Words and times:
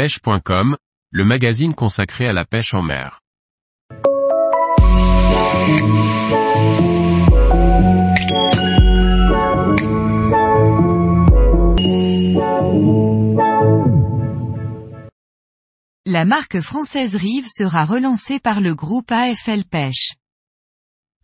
pêche.com, 0.00 0.78
le 1.10 1.24
magazine 1.26 1.74
consacré 1.74 2.26
à 2.26 2.32
la 2.32 2.46
pêche 2.46 2.72
en 2.72 2.80
mer. 2.80 3.20
La 16.06 16.24
marque 16.24 16.60
française 16.62 17.14
Rive 17.14 17.46
sera 17.46 17.84
relancée 17.84 18.40
par 18.40 18.62
le 18.62 18.74
groupe 18.74 19.12
AFL 19.12 19.64
Pêche. 19.64 20.14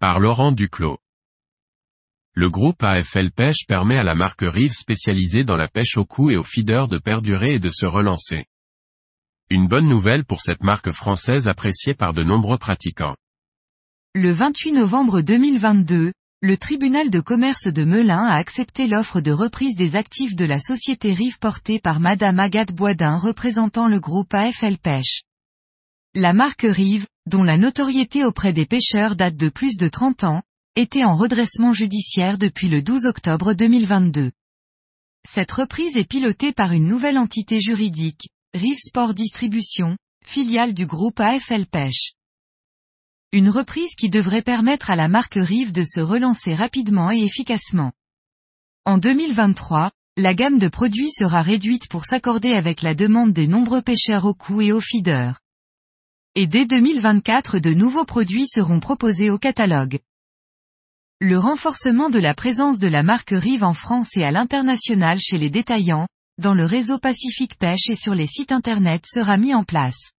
Par 0.00 0.20
Laurent 0.20 0.52
Duclos. 0.52 0.98
Le 2.34 2.50
groupe 2.50 2.82
AFL 2.82 3.30
Pêche 3.30 3.64
permet 3.66 3.96
à 3.96 4.02
la 4.02 4.14
marque 4.14 4.44
Rive 4.44 4.74
spécialisée 4.74 5.44
dans 5.44 5.56
la 5.56 5.68
pêche 5.68 5.96
au 5.96 6.04
cou 6.04 6.28
et 6.28 6.36
au 6.36 6.42
feeder 6.42 6.88
de 6.88 6.98
perdurer 6.98 7.54
et 7.54 7.58
de 7.58 7.70
se 7.70 7.86
relancer. 7.86 8.44
Une 9.48 9.68
bonne 9.68 9.86
nouvelle 9.88 10.24
pour 10.24 10.40
cette 10.40 10.64
marque 10.64 10.90
française 10.90 11.46
appréciée 11.46 11.94
par 11.94 12.12
de 12.12 12.24
nombreux 12.24 12.58
pratiquants. 12.58 13.14
Le 14.12 14.32
28 14.32 14.72
novembre 14.72 15.20
2022, 15.20 16.12
le 16.42 16.56
tribunal 16.56 17.10
de 17.10 17.20
commerce 17.20 17.68
de 17.68 17.84
Melun 17.84 18.24
a 18.24 18.34
accepté 18.34 18.88
l'offre 18.88 19.20
de 19.20 19.30
reprise 19.30 19.76
des 19.76 19.94
actifs 19.94 20.34
de 20.34 20.44
la 20.44 20.58
société 20.58 21.12
Rive 21.12 21.38
portée 21.38 21.78
par 21.78 22.00
Madame 22.00 22.40
Agathe 22.40 22.72
Boisdin 22.72 23.18
représentant 23.18 23.86
le 23.86 24.00
groupe 24.00 24.34
AFL 24.34 24.78
Pêche. 24.78 25.22
La 26.12 26.32
marque 26.32 26.66
Rive, 26.68 27.06
dont 27.26 27.44
la 27.44 27.56
notoriété 27.56 28.24
auprès 28.24 28.52
des 28.52 28.66
pêcheurs 28.66 29.14
date 29.14 29.36
de 29.36 29.48
plus 29.48 29.76
de 29.76 29.86
30 29.86 30.24
ans, 30.24 30.42
était 30.74 31.04
en 31.04 31.14
redressement 31.14 31.72
judiciaire 31.72 32.36
depuis 32.36 32.68
le 32.68 32.82
12 32.82 33.06
octobre 33.06 33.54
2022. 33.54 34.32
Cette 35.24 35.52
reprise 35.52 35.96
est 35.96 36.08
pilotée 36.08 36.52
par 36.52 36.72
une 36.72 36.88
nouvelle 36.88 37.18
entité 37.18 37.60
juridique, 37.60 38.28
Rive 38.56 38.78
Sport 38.78 39.12
Distribution, 39.12 39.98
filiale 40.24 40.72
du 40.72 40.86
groupe 40.86 41.20
AFL 41.20 41.66
Pêche. 41.66 42.12
Une 43.30 43.50
reprise 43.50 43.94
qui 43.94 44.08
devrait 44.08 44.40
permettre 44.40 44.90
à 44.90 44.96
la 44.96 45.08
marque 45.08 45.34
Rive 45.36 45.72
de 45.72 45.84
se 45.84 46.00
relancer 46.00 46.54
rapidement 46.54 47.10
et 47.10 47.22
efficacement. 47.22 47.92
En 48.86 48.96
2023, 48.96 49.90
la 50.16 50.32
gamme 50.32 50.58
de 50.58 50.68
produits 50.68 51.10
sera 51.10 51.42
réduite 51.42 51.90
pour 51.90 52.06
s'accorder 52.06 52.54
avec 52.54 52.80
la 52.80 52.94
demande 52.94 53.34
des 53.34 53.46
nombreux 53.46 53.82
pêcheurs 53.82 54.24
au 54.24 54.32
cou 54.32 54.62
et 54.62 54.72
au 54.72 54.80
feeder. 54.80 55.38
Et 56.34 56.46
dès 56.46 56.64
2024 56.64 57.58
de 57.58 57.74
nouveaux 57.74 58.06
produits 58.06 58.46
seront 58.46 58.80
proposés 58.80 59.28
au 59.28 59.36
catalogue. 59.36 59.98
Le 61.20 61.38
renforcement 61.38 62.08
de 62.08 62.20
la 62.20 62.32
présence 62.32 62.78
de 62.78 62.88
la 62.88 63.02
marque 63.02 63.34
Rive 63.36 63.64
en 63.64 63.74
France 63.74 64.16
et 64.16 64.24
à 64.24 64.30
l'international 64.30 65.18
chez 65.20 65.36
les 65.36 65.50
détaillants, 65.50 66.06
dans 66.38 66.54
le 66.54 66.66
réseau 66.66 66.98
Pacifique 66.98 67.56
Pêche 67.58 67.88
et 67.88 67.96
sur 67.96 68.14
les 68.14 68.26
sites 68.26 68.52
internet 68.52 69.04
sera 69.06 69.38
mis 69.38 69.54
en 69.54 69.64
place. 69.64 70.12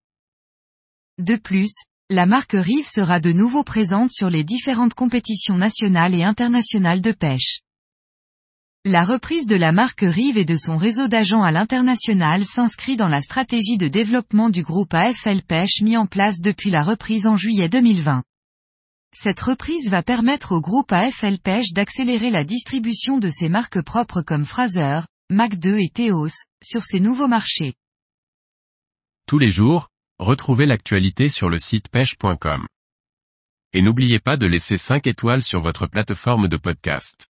De 1.19 1.35
plus, 1.35 1.71
la 2.09 2.25
marque 2.25 2.55
Rive 2.55 2.87
sera 2.87 3.19
de 3.19 3.31
nouveau 3.31 3.63
présente 3.63 4.11
sur 4.11 4.29
les 4.29 4.43
différentes 4.43 4.93
compétitions 4.93 5.57
nationales 5.57 6.15
et 6.15 6.23
internationales 6.23 7.01
de 7.01 7.11
pêche. 7.11 7.59
La 8.83 9.03
reprise 9.03 9.45
de 9.45 9.55
la 9.55 9.71
marque 9.71 10.01
Rive 10.01 10.37
et 10.37 10.45
de 10.45 10.55
son 10.55 10.77
réseau 10.77 11.07
d'agents 11.07 11.43
à 11.43 11.51
l'international 11.51 12.45
s'inscrit 12.45 12.95
dans 12.95 13.09
la 13.09 13.21
stratégie 13.21 13.77
de 13.77 13.87
développement 13.87 14.49
du 14.49 14.63
groupe 14.63 14.93
AFL 14.93 15.41
Pêche 15.43 15.81
mis 15.81 15.97
en 15.97 16.07
place 16.07 16.39
depuis 16.39 16.71
la 16.71 16.83
reprise 16.83 17.27
en 17.27 17.35
juillet 17.35 17.69
2020. 17.69 18.23
Cette 19.13 19.41
reprise 19.41 19.89
va 19.89 20.03
permettre 20.03 20.53
au 20.53 20.61
groupe 20.61 20.91
AFL 20.91 21.37
Pêche 21.39 21.73
d'accélérer 21.73 22.31
la 22.31 22.43
distribution 22.43 23.17
de 23.17 23.29
ses 23.29 23.49
marques 23.49 23.81
propres 23.81 24.21
comme 24.21 24.45
Fraser, 24.45 25.01
Mac 25.29 25.55
2 25.59 25.79
et 25.79 25.89
Theos, 25.89 26.45
sur 26.63 26.83
ces 26.83 27.01
nouveaux 27.01 27.27
marchés. 27.27 27.73
Tous 29.25 29.37
les 29.37 29.51
jours, 29.51 29.89
retrouvez 30.19 30.65
l'actualité 30.65 31.27
sur 31.27 31.49
le 31.49 31.59
site 31.59 31.89
pêche.com. 31.89 32.65
Et 33.73 33.81
n'oubliez 33.81 34.19
pas 34.19 34.37
de 34.37 34.47
laisser 34.47 34.77
5 34.77 35.05
étoiles 35.05 35.43
sur 35.43 35.59
votre 35.59 35.85
plateforme 35.85 36.47
de 36.47 36.55
podcast. 36.55 37.27